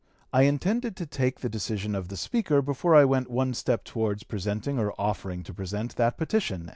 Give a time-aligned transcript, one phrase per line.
[0.33, 4.23] I intended to take the decision of the Speaker before I went one step towards
[4.23, 6.69] presenting or offering to present that petition."